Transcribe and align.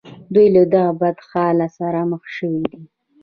دوی 0.33 0.47
له 0.55 0.63
دغه 0.73 0.91
بد 0.99 1.17
حالت 1.29 1.71
سره 1.79 1.99
مخ 2.11 2.23
شوي 2.35 2.61
دي 2.71 2.81